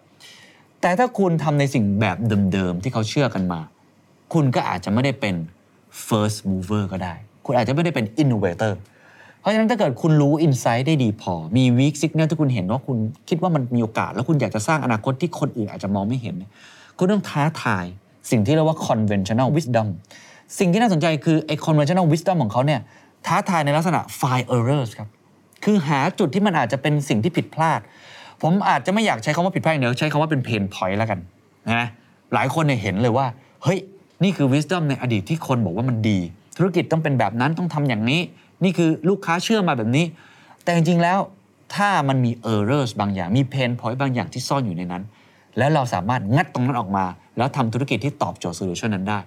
[0.81, 2.17] แต่ถ้าคุณทำในสิ่งแบบ
[2.53, 3.59] เดิมๆ ที่เขาเชื่อกันมา
[4.33, 5.35] คุณก็อาจจะไม่ได้เป็น
[6.07, 7.13] first mover ก็ได้
[7.45, 8.73] คุณอาจจะไม่ได้เป็น innovator
[9.39, 12.97] เพราะฉะนั้นถ้าเกิดคุณรู้ insight ได้ดีพอ มี weak signal ที่คุณเห็นว่าคุณ
[13.29, 16.51] คิดว่ามันมีโอกาส แล้วคุณอยากจะสร้างอนาคตที่คนอื่นอาจจะมองไม่เห็นเนี่ย
[16.97, 17.85] คุณต้องท้าทาย
[18.31, 19.87] สิ่งที่เรียกว่า conventional wisdom
[20.59, 22.79] สิ่งที่น่าสนใจคือไอ้ conventional wisdom ของเขาเนี่ย
[23.27, 25.09] ท้าทายในลักษณะ find errors ครับ
[25.63, 27.79] คือหาจุดที่มันอาจจะเป็นสิ่งที่ผิดพลาด
[28.41, 31.19] ผมอาจจะไม่อยากใช้คำว่าผิดพลาดเดียวใช้คำว่าเป็น pain point แล้วกัน
[31.67, 31.87] นะ
[32.33, 33.25] หลายคนเนี่ยเห็นเลยว่า
[33.63, 33.79] เฮ้ย
[34.23, 36.19] นี่คือ wisdom ในอดีตที่คนบอกว่ามันดี
[36.57, 38.21] ธุรกิจต้องเป็นแบบนั้นต้องทำอย่างนี้
[38.63, 40.05] นี่คือลูกค้าเชื่อมาแบบนี้
[40.63, 41.19] แต่จริงๆแล้ว
[41.75, 45.03] ถ้ามันมี errors บางอย่างมี pain point บางอย่างที่ซ่อนอยู่ในนั้น
[45.57, 47.05] แล้วเราสามารถงัดตรงนั้นออกมา
[47.37, 49.19] แล้วทำธุรกิจที่ตอบโจทย์ solution นั้นได้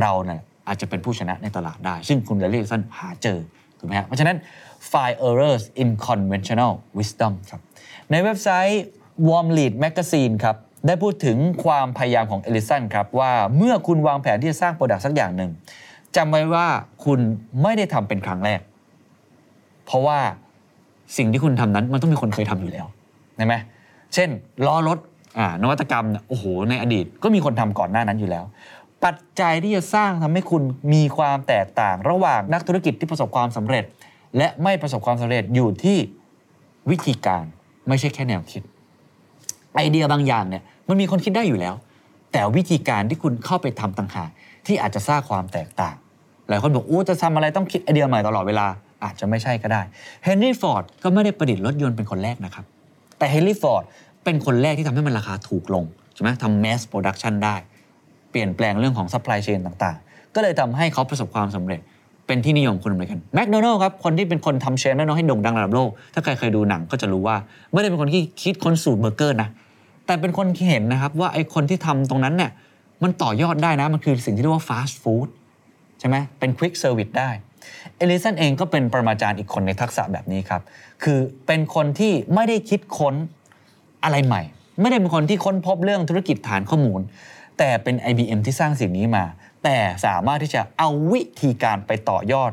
[0.00, 3.38] เราเนี่ยอาจจะเป็นผู้ชนะในตลาดได้ ซึ่งคุณเอลลิสันหาเจอ
[3.78, 4.36] ถูกไหมครับเพราะฉะนั้น
[4.90, 7.60] find errors in conventional wisdom ครับ
[8.10, 8.82] ในเว็บไซต์
[9.28, 15.50] Warm Lead Magazine ครับ ได้พูดถึงความพยายามของเอลลิสันครับว่าเมื่อคุณวางแผนที่จะสร้าง product สักอย่างหนึ่ง
[16.16, 16.66] จำไว้ว่า
[17.04, 17.20] คุณ
[17.62, 18.60] ไม่ได้ทำเป็นครั้งแรก
[19.86, 20.18] เพราะว่า
[21.16, 22.86] สิ่งที่คุณทำนั้นมันต้องมีคนเคยทำอยู่แล้ว
[23.36, 23.54] ใช่ไหม
[24.14, 24.28] เช่น
[24.66, 24.98] ล้อรถ
[25.38, 28.44] อ่านวัตกรรมเนี่ยโอ้โหในอดีต ก็มีคนทำก่อนหน้านั้นอยู่แล้ว
[29.04, 33.84] ปัจจัยที่จะสร้างทำให้คุณมีความแตกต่าง ระหว่างนักธุรกิจที่ประสบความสำเร็จ
[34.36, 35.98] และไม่ประสบความสำเร็จอยู่ที่
[36.90, 37.44] วิธีการ
[37.88, 38.62] ไม่ใช่แค่แนวคิด
[39.74, 41.74] ไอเดียบางอย่างเนี่ย มันมีคนคิดได้อยู่แล้ว
[42.32, 44.30] แต่วิธีการที่คุณเข้าไปทำต่างหาก
[44.66, 45.94] ที่อาจจะสร้างความแตกต่าง
[46.48, 48.66] หลายคนบอกโอ้จะทำอะไรต้องคิดไอเดียใหม่ตลอดเวลา
[49.04, 49.82] อาจจะไม่ใช่ก็ได้
[50.24, 52.64] เฮนรี่ฟอร์ดก็ไม่ได้ประดิษฐ์รถยนต์เป็นคนแรกนะครับ
[53.18, 53.84] แต่เฮนรี่ฟอร์ด
[54.24, 57.54] เป็นคนแรกที่ทำให้มันราคาถูกลงใช่ไหมทำ mass production ได้
[58.30, 61.80] เปลี่ยนแปลงเรื่องของ supply chain ต่างๆ ก็เลยทำให้เขาประสบความสำเร็จ
[62.26, 67.36] เป็นที่นิยมคนอเมริกันแมคโดนัลด์ครับ คนที่เป็นคนทำ chain แมคโดนัลด์ให้โด่งดังระดับโลก ถ้าใครเคยดูหนังก็จะรู้ว่า
[67.72, 69.48] ไม่ได้เป็นคนที่คิดค้นสูตรเบอร์เกอร์นะ
[70.06, 72.50] แต่เป็นคนที่เห็นนะครับว่าไอ้คนที่ทำตรงนั้นเนี่ย
[73.02, 75.28] มันต่อยอดได้นะ มันคือสิ่งที่เรียกว่าฟาสต์ฟู้ด
[75.98, 77.30] ใช่ไหมเป็น quick service ได้
[77.96, 80.62] เอลลิสันเองก็เป็นปรมาจารย์อีกคนในทักษะแบบนี้ครับ
[81.02, 83.14] คือเป็นคนที่ไม่ได้คิดค้น
[84.04, 84.42] อะไรใหม่
[84.80, 87.00] ไม่ได้เป็นคนที่ค้นพบเรื่องธุรกิจฐานข้อมูล
[87.58, 89.24] แต่เป็น IBM ที่สร้างสิ่งนี้มา
[89.64, 92.52] แต่สามารถที่จะเอาวิธีการไปต่อยอด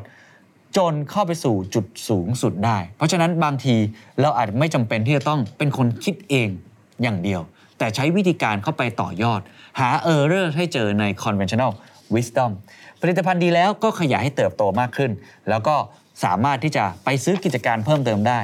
[0.76, 3.74] จนเข้าไปสู่จุดสูงสุดได้ เพราะฉะนั้นบางที
[4.20, 6.48] เราอาจไม่จำเป็นที่จะต้องเป็นคนคิดเอง
[7.02, 7.40] อย่างเดียว
[7.78, 9.40] แต่ใช้วิธีการเข้าไปต่อยอด
[9.80, 11.72] หา error ให้เจอใน conventional
[12.14, 12.50] wisdom
[13.00, 15.10] ผลิตภัณฑ์ดีแล้วก็ขยายให้เติบโตมากขึ้น
[15.48, 15.74] แล้วก็
[16.24, 18.38] สามารถที่จะไปซื้อกิจการเพิ่มเติมได้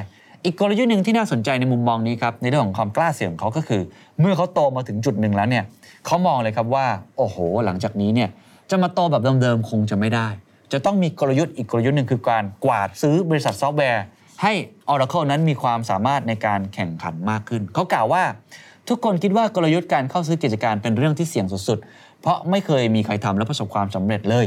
[0.45, 3.81] อีกกลยุทธ์หนึ่งที่น่าสนใจในมุมมองนี้ครับในเรื่องของความกล้าเสี่ยงเขาก็คือ
[4.19, 5.65] เมื่อเขาโตมาถึงจุดหนึ่งแล้วเนี่ย
[6.05, 6.85] เขามองเลยครับว่า
[7.17, 8.29] โอ้โห หลังจากนี้เนี่ย
[8.69, 10.27] จะมาโตแบบเดิมๆคงจะไม่ได้
[10.71, 14.03] จะต้องมีกลยุทธ์อีกกลยุทธ์หนึ่งคือการกวาดซื้อบริษัทซอฟต์แวร์
[14.43, 14.53] ให้
[14.93, 18.23] Oracle นั้นมีความสามารถในการแข่งขันมากขึ้น เขากล่าวว่า
[18.89, 24.45] ทุกคนคิดว่ากลยุทธ์การเข้าซื้อกิจการเป็นเรื่องที่เสี่ยงสุดๆ เพราะไม่เคยมีใครทำและประสบความสำเร็จเลย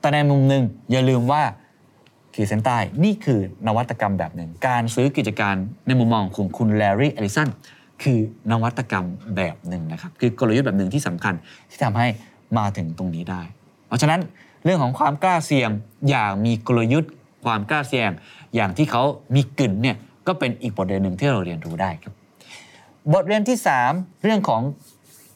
[0.00, 1.42] แต่ในมุมหนึ่งอย่าลืมว่า
[2.34, 5.54] ขีดเส้นใต้นี่คือนวัตกรรมแบบหนึ่ง การซื้อกิจการ
[5.86, 7.48] ในมุมมองของคุณแลรี่เอลิสัน
[8.02, 8.18] คือ
[8.50, 11.34] นวัตกรรมแบบหนึ่งนะครับ คือกลยุทธ์แบบหนึ่งที่สำคัญ
[11.70, 12.06] ที่ทำให้
[12.58, 13.42] มาถึงตรงนี้ได้
[13.86, 14.20] เพราะฉะนั้น
[14.64, 15.70] เรื่องของความกล้าเสี่ยง
[16.08, 17.12] อย่างมีกลยุทธ์
[17.44, 18.10] ความกล้าเสี่ยง
[18.54, 19.02] อย่างที่เขา
[19.34, 22.12] มีกึ๋นเนี่ยก็เป็นอีกบทเรียนหนึ่งที่เราเรียนรู้ได้ครับ
[23.12, 24.62] บทเรียนที่ 3 เรื่องของ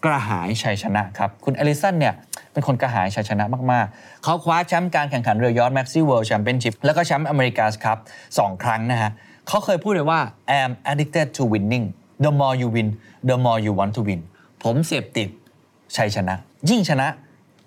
[0.04, 2.14] กระหายชัยชนะครับ คุณเอลลิสันเนี่ย
[2.52, 7.98] เป็นคนกระหายชัยชนะมาก ๆ เขาคว้าแชมป์การแข่งขันเรือยอชต์ Maxi World Championship แล้วก็แชมป์ America's Cup
[8.38, 9.10] สองครั้งนะฮะ
[9.48, 10.20] เขาเคยพูดเลยว่า
[10.58, 11.86] I'm addicted to winning
[12.24, 12.88] the more you win
[13.28, 14.20] the more you want to win
[14.62, 15.28] ผมเสพติด
[15.96, 16.34] ชัยชนะ
[16.70, 17.06] ยิ่งชนะ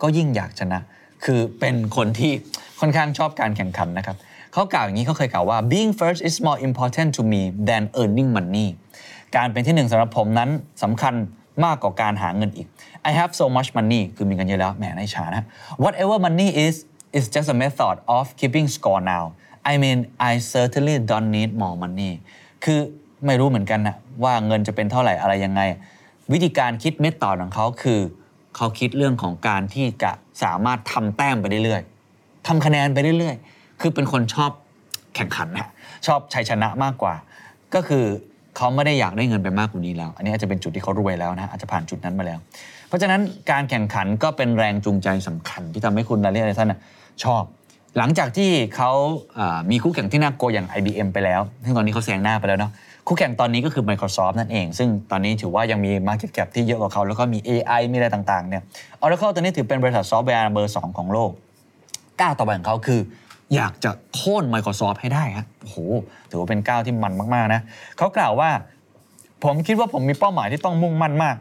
[0.01, 0.79] ก็ยิ่งอยากชนะ
[1.25, 2.31] คือเป็นคนที่
[2.79, 4.17] ค่อนข้างชอบการแข่งขันนะครับ
[4.53, 8.67] เขากล่าวอย่างนี้เขาเคยกล่าวว่า being first is more important to me than earning money
[9.35, 10.49] การเป็นที่หนึ่งสำหรับผมนั้น
[10.83, 11.13] สำคัญ
[11.65, 12.67] มากกว่าการหาเงินอีก
[13.09, 15.43] I have so much money คือมีเงินเยอะแล้วแหมในฉานะ
[15.83, 16.75] whatever money is
[17.17, 19.23] is just a method of keeping score now
[19.71, 19.97] I mean
[20.29, 22.11] I certainly don't need more money
[22.63, 22.79] คือ
[23.25, 25.61] ไม่รู้เหมือนกันนะว่าเงินจะเป็นเท่าไหร่อะไรยังไง
[26.31, 27.99] วิธีการคิดเมธอดของเขาคือ
[28.55, 30.11] เขาคิดเรื่องของการที่จะ
[30.43, 34.51] สามารถทำแต้มไปเรื่อยๆทำคะแนนไปเรื่อยๆ คือเป็นคนชอบ
[35.15, 35.67] แข่งขันนะ
[36.07, 37.13] ชอบชัยชนะมากกว่า
[37.75, 38.05] ก็คือ
[38.57, 42.39] เขาไม่ได้อยากได้เงินไปมากกว่านี้แล้ว อันนี้อาจจะเป็นจุดที่เขารวยแล้วนะอาจจะผ่านจุดนั้นมาแล้ว
[42.87, 46.79] เพราะฉะนั้นการแข่งขันก็เป็นแรงจูงใจสำคัญ ที่ทำให้คุณลาเรียนท่านนะ
[47.23, 47.43] ชอบ
[47.97, 48.91] หลังจากที่เขา
[49.39, 52.71] อ่ามีคู่แข่งที่น่ากลัวอย่าง IBM ไปแล้วซึ่งตอนนี้เขาแซงหน้าไปแล้วเนาะ
[53.07, 58.63] คู่แข่งตอนนี้ก็คือ Microsoft นั่นเอง ซึ่งตอนนี้ถือว่ายังมี Market Cap ที่เยอะกว่าเขา แล้วก็มี AI มีอะไรต่างๆเนี่ย
[59.03, 61.31] Oracle ตอนนี้ถือเป็นบริษัทซอฟต์แวร์เบอร์ 2 ของโลก
[62.21, 62.99] ก้าวต่อไปของเขาคือ
[63.55, 65.77] อยากจะโค่น Microsoft ให้ได้ครับโอ้โห
[66.29, 67.61] ถือว่าเป็นก้าวที่มันมาก ๆ นะ
[67.97, 68.49] เขากล่าวว่า
[69.43, 71.35] ผมคิดว่าผมมีเป้าหมายที่ต้องมุ่งมั่นมาก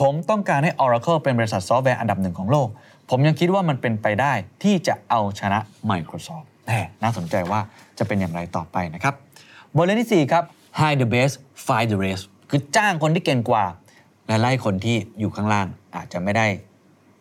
[0.00, 2.68] ผมต้องการให้ Oracle เป็นบริษัทซอฟต์แวร์อันดับหนึ่งของโลก
[3.10, 5.58] ผมยังคิดว่ามันเป็นไปได้ที่จะเอาชนะ
[5.90, 7.60] Microsoft แหมน่าสนใจว่า
[7.98, 9.14] จะเป็นอย่างไรต่อไปนะครับ
[9.76, 10.44] บทเรียนที่4ครับ
[10.78, 11.34] hire the best
[11.66, 13.64] find the rest คือจ้างคนที่เก่งกว่า
[14.28, 16.46] และไล่คนที่อยู่ข้างล่างอาจจะไม่ได้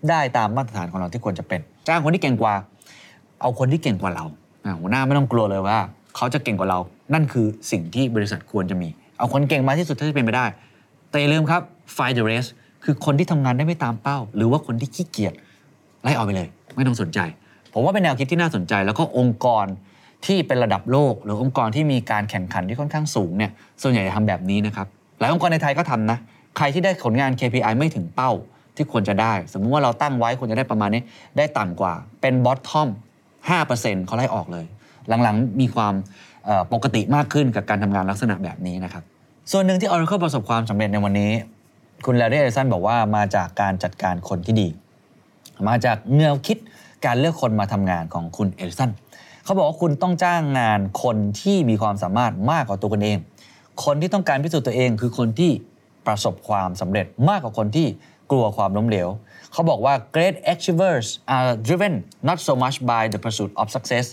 [0.10, 2.54] ได้ตามมาตรฐานของเราที่ควรจะเป็น จ้างคนที่เก่งกว่า
[3.41, 4.25] เอาคนที่เก่งกว่าเรา
[4.80, 5.80] หัวหน้าไม่ต้องกลัวเลยว่า
[6.15, 6.80] เขาจะเก่งกว่าเรา
[7.13, 10.45] นั่นคือสิ่งที่บริษัทควรจะมี เอาคนเก่งมาที่สุดเท่าที่เป็นไปได้
[11.10, 11.62] แต่อย่าลืมครับ
[11.95, 12.49] find the rest
[12.84, 15.34] คือคนที่ทำงานได้ไม่ตามเป้า หรือว่าคนที่ขี้เกียจ
[16.04, 17.19] ไล่ออกไปเลย ไม่ต้องสนใจ
[17.73, 19.65] ผมว่าเป็นแนวคิดที่น่าสนใจ แล้วก็องค์กร
[20.25, 24.88] ที่เป็นระดับโลก หรือองค์กรที่มีการแข่งขันที่ค่อนข้างสูงเนี่ยส่วนใหญ่จะทำแบบนี้นะครับ
[25.19, 26.17] หลายองค์กรในไทยก็ทำนะ
[26.58, 28.32] ใครที่ได้ผลงาน KPI ไม่ถึงเป้า
[28.75, 31.02] ที่ควรจะได้ สมมุติว่าเราตั้งไว้ควรจะได้ประมาณนี้
[31.38, 32.88] ได้ต่ำกว่าเป็น bottom
[33.47, 34.65] 5%เขาไล่ออกเลย
[35.23, 35.93] หลังๆ มีความ
[36.73, 39.04] ปกติมากขึ้นกับการทำงานลักษณะแบบนี้นะครับ
[39.52, 41.32] ส่วนหนึ่งที่ Oracle ประสบความสำเร็จในวันนี้
[42.06, 44.67] คุณแลรี่เอลิสันบอกว่ามาจากการจัดการคนที่ดี
[45.67, 46.58] มาจากแนวคิด
[47.06, 48.91] การเลือกคนมาทำงานของคุณเอลิสัน
[49.43, 53.17] เขาบอกว่าคุณต้องจ้างงานคนที่มีความสามารถมากกว่าตัวคุณเอง
[53.86, 55.52] คนที่ต้องการพิสูจน์ตัวเองคือคนที่
[56.08, 57.88] ประสบความสำเร็จมากกว่าคนที่
[58.32, 59.10] กลัวความล้มเหลว
[59.54, 61.94] เขาบอกว่า great achievers are driven
[62.28, 64.06] not so much by the pursuit of success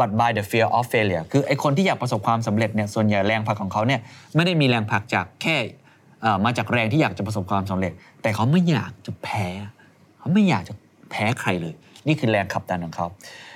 [0.00, 4.00] but by the fear of failure คือไอคนที่อยากประสบความสำเร็จเนี่ยส่วนใหญ่แรงผลักของเขาเนี่ย
[4.34, 5.56] ไม่ได้มีแรงผลักจากแค่
[6.44, 9.46] มาจากแรงที่อยากจะประสบความสำเร็จ แต่เขาไม่อยากจะแพ้
[10.18, 10.74] เขาไม่อยากจะ
[11.10, 11.74] แพ้ใครเลย
[12.06, 13.06] นี่คือแรงขับดันของเขา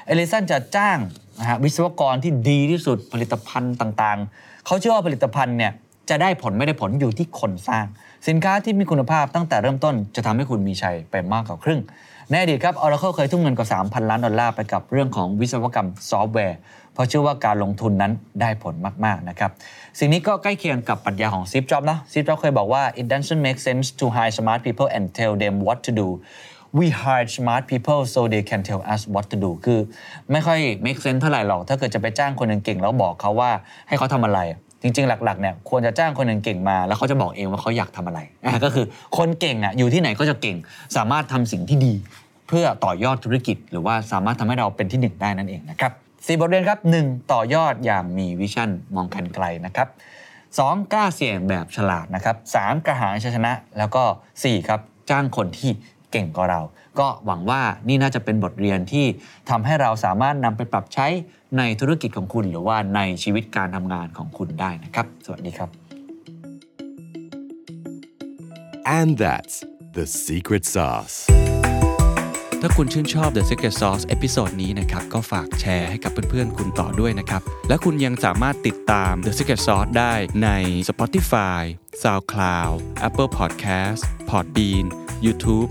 [0.07, 0.99] เอลิสันจะจ้าง
[1.39, 5.73] นะฮะวิศวกรที่ดีที่สุดผลิตภัณฑ์ต่างๆ เขาเชื่อว่าผลิตภัณฑ์เนี่ย
[6.11, 7.87] จะได้ผลไม่ได้ผลอยู่ที่คนสร้าง
[8.29, 11.81] สินค้าที่มีคุณภาพตั้งแต่เริ่มต้นจะทำให้คุณมีชัยไปมากกว่าครึ่ง
[12.31, 16.59] ในอดีตครับ Oracle เคยทุ่มเงินกว่า 3,000 ล้านดอลลาร์ไปกับเรื่องของวิศวกรรมซอฟต์แวร์
[16.93, 19.51] เพราะเชื่อว่าการลงทุนนั้นได้ผลมาก ๆ นะครับ
[19.99, 24.89] สิ่งนี้ก็ใกล้เคียงกับปรัชญาของ Steve Jobs นะ Steve Jobs เคยบอกว่า it doesn't make sense to hire smart people
[24.97, 26.09] and tell them what to do
[26.79, 29.81] we hire smart people so they can tell us what to do คือ
[30.33, 33.51] ไม่ค่อย make sense เท่าไหร่หรอก ถ้าเกิดจะไปจ้างคนเก่งๆแล้วบอกเขาว่า
[33.89, 34.41] ให้เขาทำอะไร
[34.83, 38.87] จริงๆ หลักๆเนี่ยควรจะจ้างคนเก่งมา แล้วเขาจะบอกเองว่าเขาอยากทำอะไรอะก็คือ
[39.19, 40.57] คนเก่งอะอยู่ที่ไหนก็จะเก่ง
[40.97, 41.95] สามารถทำสิ่งที่ดี
[42.49, 47.33] เพื่อต่อยอดธุรกิจ หรือว่าสามารถทำให้เราเป็นที่หนึ่งได้นั่นเองนะครับ4บทเรียนครับ 1.
[47.33, 49.89] ต่อยอดอย่างมีวิชั่นมองกันไกลนะครับ
[50.39, 50.93] 2.
[50.93, 52.87] กล้าเสี่ยงแบบฉลาดนะครับ 3.
[52.87, 54.03] กระหายชัยชนะ แล้วก็
[54.35, 54.69] 4.
[54.69, 55.71] ครับจ้างคนที่
[56.13, 56.61] เก่งกว่าเรา
[56.99, 59.07] ก็หวังว่านี่น่าจะเป็นบทเรียนที่
[59.51, 61.07] ทำให้เราสามารถนำไปปรับใช้
[61.59, 65.71] ในธุรกิจของคุณ หรือว่าในชีวิตการทำงานของคุณได้นะครับ สวัสดีครับ
[68.99, 69.57] And that's
[69.97, 71.17] the secret sauce.
[72.63, 80.13] ถ้าคุณชื่นชอบ The Secret Sauce episode นี้นะครับ ก็ฝากแชร์ให้กับเพื่อนๆ คุณต่อด้วยนะครับ และคุณยังสามารถติดตาม The Secret Sauce ได้
[80.45, 80.49] ใน
[80.89, 81.63] Spotify,
[82.03, 84.87] SoundCloud, Apple Podcast, Podbean,
[85.25, 85.71] YouTube